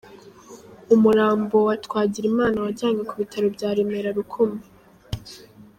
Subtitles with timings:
[0.95, 4.59] Umurambo wa Twagirimana wajyanywe ku Bitaro bya Remera Rukoma.